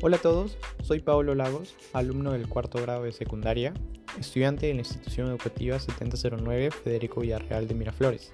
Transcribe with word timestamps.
Hola 0.00 0.18
a 0.18 0.20
todos, 0.20 0.56
soy 0.84 1.00
Pablo 1.00 1.34
Lagos, 1.34 1.74
alumno 1.92 2.30
del 2.30 2.48
cuarto 2.48 2.80
grado 2.80 3.02
de 3.02 3.10
secundaria, 3.10 3.74
estudiante 4.16 4.68
de 4.68 4.74
la 4.74 4.82
institución 4.82 5.26
educativa 5.26 5.76
7009 5.76 6.70
Federico 6.70 7.20
Villarreal 7.20 7.66
de 7.66 7.74
Miraflores. 7.74 8.32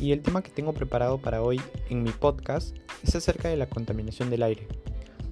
Y 0.00 0.10
el 0.10 0.20
tema 0.20 0.42
que 0.42 0.50
tengo 0.50 0.74
preparado 0.74 1.18
para 1.18 1.42
hoy 1.42 1.60
en 1.90 2.02
mi 2.02 2.10
podcast 2.10 2.76
es 3.04 3.14
acerca 3.14 3.48
de 3.48 3.56
la 3.56 3.68
contaminación 3.68 4.30
del 4.30 4.42
aire, 4.42 4.66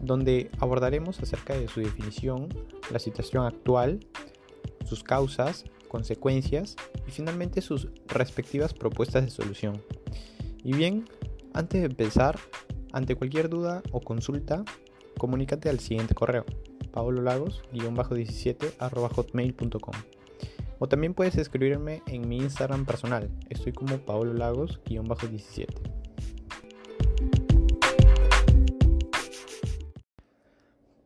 donde 0.00 0.48
abordaremos 0.60 1.18
acerca 1.18 1.54
de 1.54 1.66
su 1.66 1.80
definición, 1.80 2.48
la 2.92 3.00
situación 3.00 3.44
actual, 3.44 3.98
sus 4.84 5.02
causas, 5.02 5.64
consecuencias 5.88 6.76
y 7.08 7.10
finalmente 7.10 7.62
sus 7.62 7.88
respectivas 8.06 8.74
propuestas 8.74 9.24
de 9.24 9.30
solución. 9.32 9.82
Y 10.62 10.74
bien, 10.74 11.04
antes 11.52 11.80
de 11.80 11.88
empezar, 11.88 12.38
ante 12.92 13.16
cualquier 13.16 13.48
duda 13.48 13.82
o 13.90 14.00
consulta, 14.00 14.64
comunícate 15.18 15.68
al 15.68 15.80
siguiente 15.80 16.14
correo, 16.14 16.44
paololagos-17 16.92 18.74
O 20.78 20.88
también 20.88 21.14
puedes 21.14 21.36
escribirme 21.36 22.02
en 22.06 22.28
mi 22.28 22.38
Instagram 22.38 22.86
personal, 22.86 23.28
estoy 23.50 23.72
como 23.72 23.98
paololagos-17. 23.98 25.66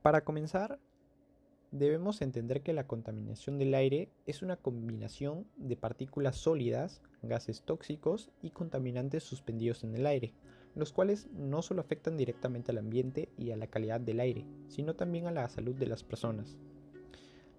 Para 0.03 0.23
comenzar, 0.25 0.79
debemos 1.70 2.23
entender 2.23 2.62
que 2.62 2.73
la 2.73 2.87
contaminación 2.87 3.59
del 3.59 3.75
aire 3.75 4.11
es 4.27 4.42
una 4.42 4.56
combinación 4.56 5.47
de 5.56 5.77
partículas 5.77 6.37
sólidas, 6.37 7.01
gases 7.23 7.62
tóxicos 7.62 8.31
y 8.42 8.51
contaminantes 8.51 9.23
suspendidos 9.23 9.84
en 9.84 9.95
el 9.95 10.06
aire, 10.06 10.34
los 10.75 10.93
cuales 10.93 11.29
no 11.33 11.62
solo 11.62 11.81
afectan 11.81 12.17
directamente 12.17 12.71
al 12.71 12.79
ambiente 12.79 13.29
y 13.39 13.51
a 13.51 13.57
la 13.57 13.67
calidad 13.67 14.01
del 14.01 14.20
aire, 14.20 14.45
sino 14.69 14.95
también 14.95 15.27
a 15.27 15.33
la 15.33 15.48
salud 15.48 15.75
de 15.75 15.87
las 15.87 16.03
personas. 16.03 16.56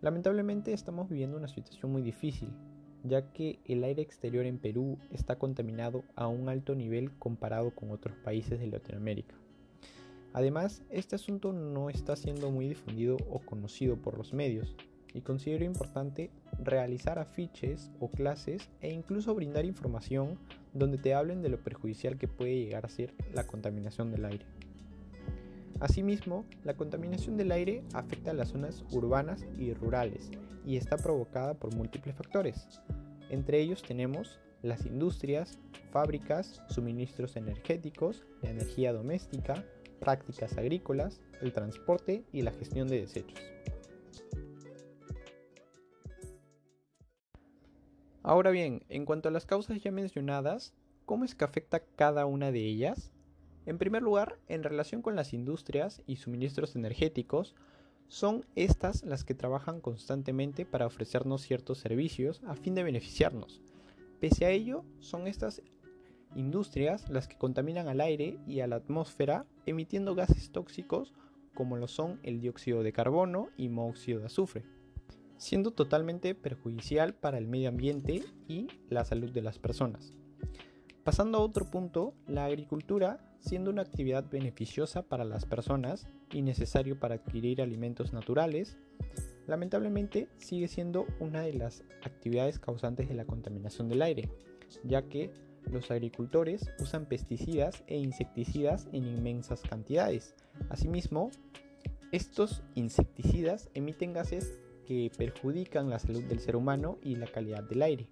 Lamentablemente 0.02 0.74
estamos 0.74 1.10
viviendo 1.10 1.38
una 1.38 1.48
situación 1.48 1.92
muy 1.92 2.02
difícil, 2.02 2.50
ya 3.04 3.32
que 3.32 3.60
el 3.66 3.84
aire 3.84 4.02
exterior 4.02 4.46
en 4.46 4.58
Perú 4.58 4.98
está 5.12 5.38
contaminado 5.38 6.04
a 6.16 6.28
un 6.28 6.50
alto 6.50 6.76
nivel 6.76 7.12
comparado 7.20 7.72
con 7.72 7.92
otros 7.92 8.16
países 8.18 8.60
de 8.60 8.68
Latinoamérica. 8.68 9.36
Además, 10.34 10.82
este 10.90 11.16
asunto 11.16 11.54
no 11.54 11.90
está 11.90 12.16
siendo 12.16 12.50
muy 12.50 12.68
difundido 12.68 13.18
o 13.30 13.40
conocido 13.40 13.98
por 13.98 14.18
los 14.18 14.34
medios, 14.34 14.76
y 15.14 15.22
considero 15.22 15.66
importante 15.66 16.32
realizar 16.62 17.20
afiches 17.20 17.92
o 18.00 18.10
clases 18.10 18.70
e 18.82 18.92
incluso 18.92 19.36
brindar 19.36 19.66
información 19.66 20.38
donde 20.74 20.98
te 20.98 21.14
hablen 21.14 21.42
de 21.42 21.50
lo 21.50 21.60
perjudicial 21.60 22.18
que 22.18 22.28
puede 22.28 22.56
llegar 22.56 22.86
a 22.86 22.90
ser 22.90 23.14
la 23.34 23.46
contaminación 23.46 24.12
del 24.12 24.26
aire. 24.26 24.46
Asimismo, 25.80 26.46
la 26.64 26.76
contaminación 26.76 27.36
del 27.36 27.52
aire 27.52 27.84
afecta 27.94 28.32
a 28.32 28.34
las 28.34 28.50
zonas 28.50 28.86
urbanas 28.92 29.46
y 29.58 29.74
rurales 29.74 30.32
y 30.66 30.78
está 30.78 30.98
provocada 30.98 31.56
por 31.56 31.76
múltiples 31.76 32.16
factores. 32.16 32.68
Entre 33.30 33.60
ellos 33.60 33.84
tenemos 33.84 34.40
las 34.62 34.86
industrias, 34.86 35.60
fábricas, 35.92 36.62
suministros 36.70 37.36
energéticos, 37.36 38.24
la 38.42 38.52
energía 38.52 38.94
doméstica, 38.94 39.66
prácticas 40.00 40.58
agrícolas, 40.58 41.20
el 41.42 41.52
transporte 41.52 42.24
y 42.32 42.42
la 42.44 42.52
gestión 42.52 42.88
de 42.88 43.02
desechos. 43.02 43.40
Ahora 48.24 48.52
bien, 48.52 48.84
en 48.88 49.06
cuanto 49.06 49.28
a 49.28 49.32
las 49.32 49.46
causas 49.46 49.84
ya 49.84 49.92
mencionadas, 49.92 50.74
¿cómo 51.06 51.26
es 51.26 51.36
que 51.36 51.44
afecta 51.44 51.84
cada 51.98 52.26
una 52.26 52.54
de 52.54 52.66
ellas? 52.66 53.12
En 53.66 53.78
primer 53.78 54.02
lugar, 54.02 54.40
en 54.48 54.64
relación 54.64 55.02
con 55.02 55.18
las 55.18 55.34
industrias 55.34 56.02
y 56.08 56.16
suministros 56.16 56.78
energéticos, 56.78 57.54
son 58.08 58.46
estas 58.56 59.04
las 59.04 59.26
que 59.26 59.36
trabajan 59.36 59.82
constantemente 59.82 60.66
para 60.66 60.88
ofrecernos 60.88 61.42
ciertos 61.42 61.80
servicios 61.80 62.42
a 62.48 62.56
fin 62.56 62.76
de 62.76 62.84
beneficiarnos. 62.84 63.62
Pese 64.22 64.46
a 64.46 64.52
ello, 64.52 64.86
son 65.00 65.28
estas 65.28 65.62
industrias 66.34 67.10
las 67.10 67.28
que 67.28 67.38
contaminan 67.38 67.90
al 67.90 68.00
aire 68.00 68.38
y 68.48 68.62
a 68.62 68.68
la 68.68 68.78
atmósfera 68.78 69.46
emitiendo 69.66 70.16
gases 70.16 70.52
tóxicos 70.52 71.14
como 71.54 71.76
lo 71.78 71.88
son 71.88 72.20
el 72.24 72.40
dióxido 72.40 72.84
de 72.84 72.94
carbono 72.94 73.50
y 73.58 73.70
monóxido 73.70 74.20
de 74.20 74.26
azufre, 74.26 74.64
siendo 75.38 75.72
totalmente 75.72 76.36
perjudicial 76.36 77.14
para 77.14 77.38
el 77.38 77.48
medio 77.48 77.70
ambiente 77.70 78.24
y 78.48 78.68
la 78.90 79.06
salud 79.06 79.32
de 79.32 79.42
las 79.42 79.60
personas. 79.60 80.14
Pasando 81.04 81.38
a 81.38 81.42
otro 81.42 81.70
punto, 81.70 82.14
la 82.28 82.46
agricultura, 82.46 83.36
siendo 83.40 83.72
una 83.72 83.82
actividad 83.82 84.30
beneficiosa 84.30 85.02
para 85.02 85.26
las 85.26 85.46
personas 85.46 86.08
y 86.32 86.42
necesario 86.42 86.98
para 86.98 87.16
adquirir 87.16 87.62
alimentos 87.62 88.14
naturales, 88.14 88.78
lamentablemente 89.46 90.30
sigue 90.38 90.70
siendo 90.70 91.06
una 91.20 91.42
de 91.42 91.54
las 91.54 91.84
actividades 92.04 92.58
causantes 92.58 93.10
de 93.10 93.16
la 93.16 93.26
contaminación 93.26 93.90
del 93.90 94.02
aire, 94.02 94.30
ya 94.84 95.02
que 95.10 95.32
los 95.66 95.92
agricultores 95.92 96.70
usan 96.80 97.06
pesticidas 97.06 97.84
e 97.88 97.98
insecticidas 97.98 98.88
en 98.92 99.06
inmensas 99.06 99.62
cantidades. 99.62 100.36
Asimismo, 100.70 101.32
estos 102.12 102.64
insecticidas 102.76 103.70
emiten 103.74 104.14
gases 104.14 104.62
que 104.86 105.12
perjudican 105.18 105.90
la 105.90 106.00
salud 106.00 106.24
del 106.24 106.40
ser 106.40 106.56
humano 106.56 106.98
y 107.02 107.16
la 107.16 107.28
calidad 107.28 107.64
del 107.64 107.82
aire. 107.82 108.08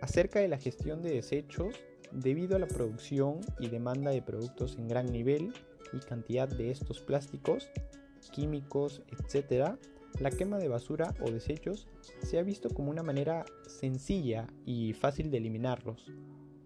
Acerca 0.00 0.40
de 0.40 0.48
la 0.48 0.58
gestión 0.58 1.02
de 1.02 1.10
desechos, 1.12 1.74
debido 2.12 2.56
a 2.56 2.58
la 2.58 2.66
producción 2.66 3.40
y 3.58 3.68
demanda 3.68 4.10
de 4.10 4.22
productos 4.22 4.76
en 4.78 4.88
gran 4.88 5.12
nivel 5.12 5.52
y 5.92 5.98
cantidad 5.98 6.48
de 6.48 6.70
estos 6.70 7.00
plásticos, 7.00 7.68
químicos, 8.32 9.02
etc., 9.08 9.76
la 10.18 10.30
quema 10.30 10.58
de 10.58 10.68
basura 10.68 11.14
o 11.20 11.30
desechos 11.30 11.88
se 12.22 12.38
ha 12.38 12.42
visto 12.42 12.68
como 12.70 12.90
una 12.90 13.02
manera 13.02 13.44
sencilla 13.66 14.46
y 14.66 14.92
fácil 14.92 15.30
de 15.30 15.38
eliminarlos. 15.38 16.12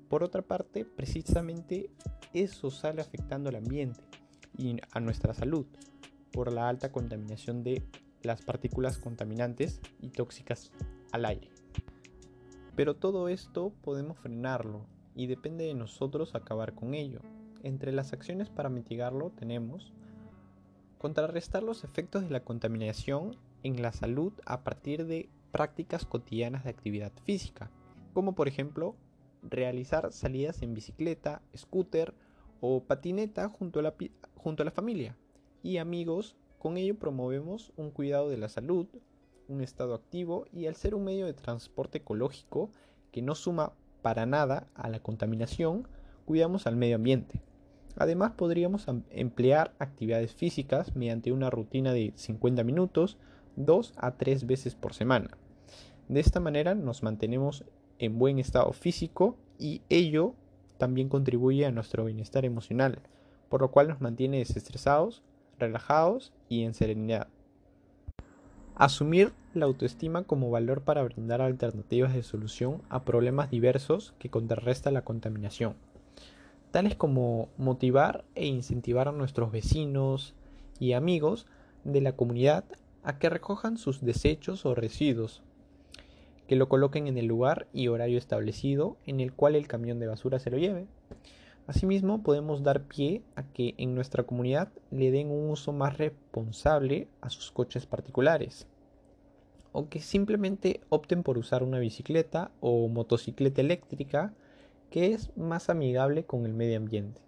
Por 0.08 0.22
otra 0.22 0.42
parte, 0.42 0.84
precisamente 0.84 1.90
eso 2.32 2.70
sale 2.70 3.00
afectando 3.00 3.48
al 3.48 3.56
ambiente 3.56 4.00
y 4.56 4.76
a 4.92 5.00
nuestra 5.00 5.34
salud 5.34 5.66
por 6.32 6.52
la 6.52 6.68
alta 6.68 6.90
contaminación 6.90 7.62
de 7.62 7.84
las 8.24 8.42
partículas 8.42 8.98
contaminantes 8.98 9.80
y 10.00 10.10
tóxicas 10.10 10.72
al 11.12 11.24
aire. 11.24 11.50
Pero 12.76 12.96
todo 12.96 13.28
esto 13.28 13.72
podemos 13.82 14.18
frenarlo 14.18 14.86
y 15.14 15.26
depende 15.26 15.64
de 15.64 15.74
nosotros 15.74 16.34
acabar 16.34 16.74
con 16.74 16.94
ello. 16.94 17.20
Entre 17.62 17.92
las 17.92 18.12
acciones 18.12 18.50
para 18.50 18.68
mitigarlo 18.68 19.30
tenemos 19.30 19.92
Contrarrestar 21.04 21.62
los 21.62 21.84
efectos 21.84 22.22
de 22.22 22.30
la 22.30 22.44
contaminación 22.44 23.36
en 23.62 23.82
la 23.82 23.92
salud 23.92 24.32
a 24.46 24.64
partir 24.64 25.04
de 25.04 25.28
prácticas 25.52 26.06
cotidianas 26.06 26.64
de 26.64 26.70
actividad 26.70 27.12
física, 27.24 27.70
como 28.14 28.34
por 28.34 28.48
ejemplo 28.48 28.96
realizar 29.42 30.14
salidas 30.14 30.62
en 30.62 30.72
bicicleta, 30.72 31.42
scooter 31.54 32.14
o 32.62 32.84
patineta 32.84 33.50
junto 33.50 33.80
a 33.80 33.82
la, 33.82 33.94
junto 34.34 34.62
a 34.62 34.64
la 34.64 34.70
familia 34.70 35.14
y 35.62 35.76
amigos. 35.76 36.36
Con 36.64 36.78
ello 36.78 36.98
promovemos 36.98 37.74
un 37.76 37.90
cuidado 37.90 38.30
de 38.30 38.38
la 38.38 38.48
salud, 38.48 38.86
un 39.48 39.60
estado 39.60 39.92
activo 39.92 40.46
y 40.50 40.64
al 40.64 40.76
ser 40.76 40.94
un 40.94 41.04
medio 41.04 41.26
de 41.26 41.34
transporte 41.34 41.98
ecológico 41.98 42.70
que 43.12 43.20
no 43.20 43.34
suma 43.34 43.74
para 44.00 44.24
nada 44.24 44.66
a 44.74 44.88
la 44.88 44.98
contaminación, 44.98 45.86
cuidamos 46.24 46.66
al 46.66 46.76
medio 46.76 46.96
ambiente. 46.96 47.42
Además 47.96 48.32
podríamos 48.32 48.86
emplear 49.10 49.74
actividades 49.78 50.32
físicas 50.32 50.96
mediante 50.96 51.32
una 51.32 51.50
rutina 51.50 51.92
de 51.92 52.14
50 52.16 52.64
minutos, 52.64 53.18
2 53.56 53.92
a 53.98 54.16
3 54.16 54.46
veces 54.46 54.74
por 54.74 54.94
semana. 54.94 55.36
De 56.08 56.20
esta 56.20 56.40
manera 56.40 56.74
nos 56.74 57.02
mantenemos 57.02 57.66
en 57.98 58.18
buen 58.18 58.38
estado 58.38 58.72
físico 58.72 59.36
y 59.58 59.82
ello 59.90 60.32
también 60.78 61.10
contribuye 61.10 61.66
a 61.66 61.72
nuestro 61.72 62.06
bienestar 62.06 62.46
emocional, 62.46 63.02
por 63.50 63.60
lo 63.60 63.70
cual 63.70 63.88
nos 63.88 64.00
mantiene 64.00 64.38
desestresados, 64.38 65.22
relajados 65.58 66.32
y 66.48 66.64
en 66.64 66.74
serenidad. 66.74 67.28
Asumir 68.74 69.32
la 69.54 69.66
autoestima 69.66 70.24
como 70.24 70.50
valor 70.50 70.82
para 70.82 71.02
brindar 71.02 71.40
alternativas 71.40 72.14
de 72.14 72.22
solución 72.22 72.82
a 72.88 73.04
problemas 73.04 73.50
diversos 73.50 74.14
que 74.18 74.30
contrarresta 74.30 74.90
la 74.90 75.02
contaminación 75.02 75.76
tales 76.74 76.96
como 76.96 77.50
motivar 77.56 78.24
e 78.34 78.46
incentivar 78.46 79.06
a 79.06 79.12
nuestros 79.12 79.52
vecinos 79.52 80.34
y 80.80 80.94
amigos 80.94 81.46
de 81.84 82.00
la 82.00 82.16
comunidad 82.16 82.64
a 83.04 83.20
que 83.20 83.30
recojan 83.30 83.78
sus 83.78 84.00
desechos 84.00 84.66
o 84.66 84.74
residuos, 84.74 85.40
que 86.48 86.56
lo 86.56 86.68
coloquen 86.68 87.06
en 87.06 87.16
el 87.16 87.26
lugar 87.26 87.68
y 87.72 87.86
horario 87.86 88.18
establecido 88.18 88.96
en 89.06 89.20
el 89.20 89.32
cual 89.32 89.54
el 89.54 89.68
camión 89.68 90.00
de 90.00 90.08
basura 90.08 90.40
se 90.40 90.50
lo 90.50 90.58
lleve. 90.58 90.88
Asimismo, 91.66 92.22
podemos 92.22 92.62
dar 92.62 92.82
pie 92.82 93.22
a 93.36 93.42
que 93.42 93.74
en 93.78 93.94
nuestra 93.94 94.24
comunidad 94.24 94.68
le 94.90 95.10
den 95.10 95.30
un 95.30 95.48
uso 95.48 95.72
más 95.72 95.96
responsable 95.96 97.08
a 97.22 97.30
sus 97.30 97.50
coches 97.50 97.86
particulares, 97.86 98.66
o 99.72 99.88
que 99.88 100.00
simplemente 100.00 100.82
opten 100.90 101.22
por 101.22 101.38
usar 101.38 101.62
una 101.62 101.78
bicicleta 101.78 102.50
o 102.60 102.86
motocicleta 102.88 103.62
eléctrica 103.62 104.34
que 104.90 105.12
es 105.12 105.36
más 105.36 105.70
amigable 105.70 106.24
con 106.24 106.44
el 106.44 106.52
medio 106.52 106.76
ambiente. 106.76 107.22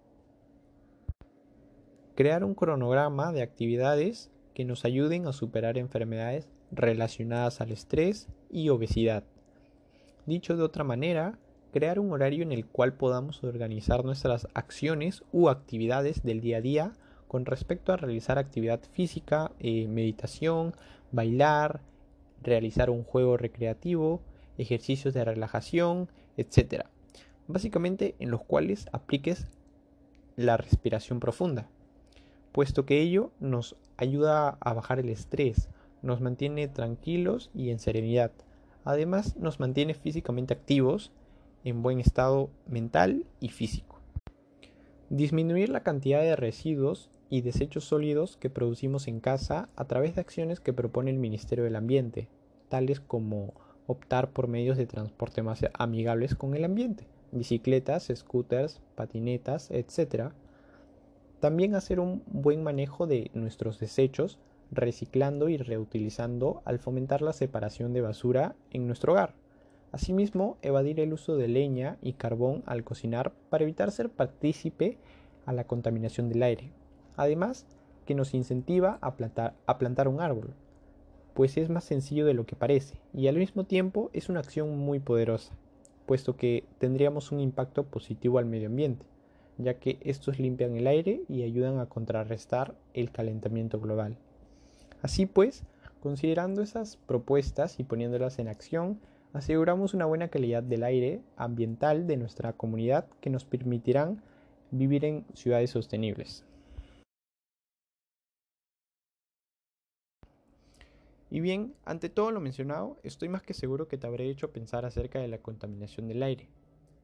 crear 2.14 2.44
un 2.44 2.54
cronograma 2.54 3.30
de 3.32 3.42
actividades 3.42 4.30
que 4.54 4.64
nos 4.64 4.84
ayuden 4.86 5.26
a 5.26 5.32
superar 5.32 5.76
enfermedades 5.76 6.48
relacionadas 6.72 7.60
al 7.60 7.70
estrés 7.70 8.28
y 8.50 8.70
obesidad. 8.70 9.22
Dicho 10.24 10.56
de 10.56 10.62
otra 10.62 10.82
manera, 10.82 11.38
crear 11.72 11.98
un 11.98 12.12
horario 12.12 12.42
en 12.42 12.52
el 12.52 12.66
cual 12.66 12.94
podamos 12.94 13.42
organizar 13.44 14.04
nuestras 14.04 14.48
acciones 14.54 15.24
u 15.32 15.48
actividades 15.48 16.22
del 16.22 16.40
día 16.40 16.58
a 16.58 16.60
día 16.60 16.92
con 17.28 17.44
respecto 17.44 17.92
a 17.92 17.96
realizar 17.96 18.38
actividad 18.38 18.80
física, 18.92 19.52
eh, 19.58 19.88
meditación, 19.88 20.74
bailar, 21.12 21.80
realizar 22.42 22.90
un 22.90 23.02
juego 23.02 23.36
recreativo, 23.36 24.22
ejercicios 24.58 25.14
de 25.14 25.24
relajación, 25.24 26.08
etc. 26.36 26.84
Básicamente 27.48 28.14
en 28.18 28.30
los 28.30 28.42
cuales 28.42 28.86
apliques 28.92 29.46
la 30.36 30.56
respiración 30.56 31.20
profunda, 31.20 31.68
puesto 32.52 32.86
que 32.86 33.00
ello 33.00 33.32
nos 33.40 33.76
ayuda 33.96 34.58
a 34.60 34.72
bajar 34.72 34.98
el 34.98 35.08
estrés, 35.08 35.68
nos 36.02 36.20
mantiene 36.20 36.68
tranquilos 36.68 37.50
y 37.54 37.70
en 37.70 37.78
serenidad. 37.78 38.32
Además 38.84 39.36
nos 39.36 39.58
mantiene 39.58 39.94
físicamente 39.94 40.54
activos, 40.54 41.10
en 41.66 41.82
buen 41.82 41.98
estado 41.98 42.48
mental 42.68 43.26
y 43.40 43.48
físico. 43.48 43.98
Disminuir 45.10 45.68
la 45.68 45.82
cantidad 45.82 46.22
de 46.22 46.36
residuos 46.36 47.10
y 47.28 47.40
desechos 47.40 47.84
sólidos 47.84 48.36
que 48.36 48.50
producimos 48.50 49.08
en 49.08 49.18
casa 49.18 49.68
a 49.74 49.84
través 49.86 50.14
de 50.14 50.20
acciones 50.20 50.60
que 50.60 50.72
propone 50.72 51.10
el 51.10 51.18
Ministerio 51.18 51.64
del 51.64 51.74
Ambiente, 51.74 52.28
tales 52.68 53.00
como 53.00 53.52
optar 53.88 54.30
por 54.30 54.46
medios 54.46 54.76
de 54.76 54.86
transporte 54.86 55.42
más 55.42 55.66
amigables 55.74 56.36
con 56.36 56.54
el 56.54 56.64
ambiente, 56.64 57.08
bicicletas, 57.32 58.12
scooters, 58.14 58.80
patinetas, 58.94 59.72
etc. 59.72 60.30
También 61.40 61.74
hacer 61.74 61.98
un 61.98 62.22
buen 62.26 62.62
manejo 62.62 63.08
de 63.08 63.32
nuestros 63.34 63.80
desechos, 63.80 64.38
reciclando 64.70 65.48
y 65.48 65.56
reutilizando 65.56 66.62
al 66.64 66.78
fomentar 66.78 67.22
la 67.22 67.32
separación 67.32 67.92
de 67.92 68.02
basura 68.02 68.54
en 68.70 68.86
nuestro 68.86 69.14
hogar. 69.14 69.34
Asimismo, 69.96 70.58
evadir 70.60 71.00
el 71.00 71.14
uso 71.14 71.38
de 71.38 71.48
leña 71.48 71.96
y 72.02 72.12
carbón 72.12 72.62
al 72.66 72.84
cocinar 72.84 73.32
para 73.48 73.64
evitar 73.64 73.90
ser 73.90 74.10
partícipe 74.10 74.98
a 75.46 75.54
la 75.54 75.66
contaminación 75.66 76.28
del 76.28 76.43
aire. 76.43 76.70
Además, 77.16 77.64
que 78.04 78.14
nos 78.14 78.34
incentiva 78.34 78.98
a 79.00 79.16
plantar, 79.16 79.54
a 79.64 79.78
plantar 79.78 80.08
un 80.08 80.20
árbol, 80.20 80.52
pues 81.32 81.56
es 81.56 81.70
más 81.70 81.84
sencillo 81.84 82.26
de 82.26 82.34
lo 82.34 82.44
que 82.44 82.56
parece 82.56 82.98
y 83.14 83.28
al 83.28 83.38
mismo 83.38 83.64
tiempo 83.64 84.10
es 84.12 84.28
una 84.28 84.40
acción 84.40 84.76
muy 84.76 84.98
poderosa, 84.98 85.54
puesto 86.04 86.37
que 86.37 86.64
tendríamos 86.76 87.32
un 87.32 87.40
impacto 87.40 87.84
positivo 87.84 88.38
al 88.38 88.44
medio 88.44 88.69
ambiente, 88.69 89.06
ya 89.56 89.78
que 89.78 89.99
estos 90.02 90.38
limpian 90.38 90.76
el 90.76 90.88
aire 90.88 91.22
y 91.26 91.42
ayudan 91.42 91.78
a 91.78 91.87
contrarrestar 91.87 92.75
el 92.92 93.12
calentamiento 93.12 93.81
global. 93.81 94.19
Así 95.00 95.25
pues, 95.25 95.64
considerando 96.02 96.60
esas 96.60 96.99
propuestas 96.99 97.81
y 97.81 97.84
poniéndolas 97.84 98.38
en 98.38 98.49
acción, 98.49 99.00
aseguramos 99.36 99.92
una 99.92 100.06
buena 100.06 100.28
calidad 100.28 100.62
del 100.62 100.82
aire 100.82 101.20
ambiental 101.36 102.06
de 102.06 102.16
nuestra 102.16 102.54
comunidad 102.54 103.06
que 103.20 103.30
nos 103.30 103.44
permitirán 103.44 104.22
vivir 104.70 105.04
en 105.04 105.26
ciudades 105.34 105.70
sostenibles. 105.70 106.44
Y 111.28 111.40
bien, 111.40 111.74
ante 111.84 112.08
todo 112.08 112.30
lo 112.30 112.40
mencionado, 112.40 112.96
estoy 113.02 113.28
más 113.28 113.42
que 113.42 113.52
seguro 113.52 113.88
que 113.88 113.98
te 113.98 114.06
habré 114.06 114.30
hecho 114.30 114.52
pensar 114.52 114.86
acerca 114.86 115.18
de 115.18 115.28
la 115.28 115.38
contaminación 115.38 116.08
del 116.08 116.22
aire, 116.22 116.48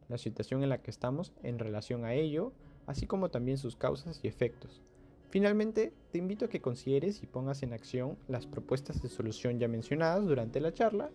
la 0.08 0.16
situación 0.16 0.62
en 0.62 0.70
la 0.70 0.78
que 0.78 0.90
estamos 0.90 1.32
en 1.42 1.58
relación 1.58 2.04
a 2.04 2.14
ello, 2.14 2.52
así 2.86 3.06
como 3.06 3.30
también 3.30 3.58
sus 3.58 3.76
causas 3.76 4.20
y 4.22 4.28
efectos. 4.28 4.80
Finalmente, 5.28 5.92
te 6.10 6.18
invito 6.18 6.46
a 6.46 6.48
que 6.48 6.60
consideres 6.60 7.22
y 7.22 7.26
pongas 7.26 7.62
en 7.62 7.72
acción 7.72 8.16
las 8.28 8.46
propuestas 8.46 9.02
de 9.02 9.08
solución 9.08 9.58
ya 9.58 9.68
mencionadas 9.68 10.24
durante 10.24 10.60
la 10.60 10.72
charla. 10.72 11.10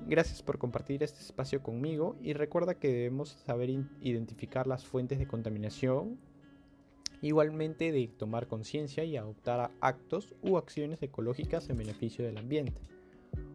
Gracias 0.00 0.42
por 0.42 0.58
compartir 0.58 1.02
este 1.02 1.20
espacio 1.20 1.62
conmigo 1.62 2.16
y 2.20 2.32
recuerda 2.32 2.74
que 2.74 2.88
debemos 2.88 3.30
saber 3.44 3.70
identificar 4.00 4.66
las 4.66 4.84
fuentes 4.84 5.18
de 5.18 5.26
contaminación 5.26 6.18
igualmente 7.22 7.92
de 7.92 8.08
tomar 8.08 8.46
conciencia 8.46 9.04
y 9.04 9.16
adoptar 9.16 9.70
actos 9.80 10.34
u 10.42 10.56
acciones 10.56 11.02
ecológicas 11.02 11.68
en 11.70 11.78
beneficio 11.78 12.24
del 12.24 12.38
ambiente. 12.38 12.80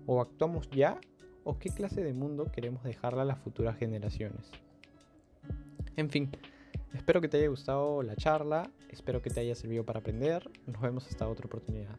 O 0.05 0.21
actuamos 0.21 0.69
ya 0.71 0.99
o 1.43 1.57
qué 1.57 1.69
clase 1.69 2.03
de 2.03 2.13
mundo 2.13 2.51
queremos 2.51 2.83
dejarle 2.83 3.21
a 3.21 3.25
las 3.25 3.39
futuras 3.39 3.77
generaciones. 3.77 4.51
En 5.95 6.09
fin, 6.09 6.29
espero 6.93 7.21
que 7.21 7.27
te 7.27 7.37
haya 7.37 7.47
gustado 7.47 8.03
la 8.03 8.15
charla, 8.15 8.69
espero 8.89 9.21
que 9.21 9.29
te 9.29 9.39
haya 9.39 9.55
servido 9.55 9.85
para 9.85 9.99
aprender, 9.99 10.49
nos 10.67 10.81
vemos 10.81 11.07
hasta 11.07 11.27
otra 11.27 11.45
oportunidad. 11.45 11.97